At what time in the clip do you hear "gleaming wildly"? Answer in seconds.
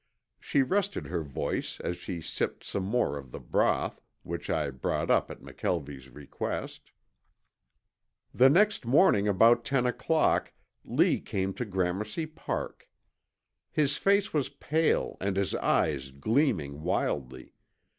16.09-17.53